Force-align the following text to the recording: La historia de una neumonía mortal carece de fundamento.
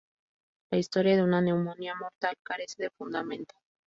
La 0.71 0.79
historia 0.79 1.15
de 1.15 1.21
una 1.21 1.41
neumonía 1.41 1.93
mortal 1.93 2.33
carece 2.41 2.81
de 2.81 2.89
fundamento. 2.89 3.53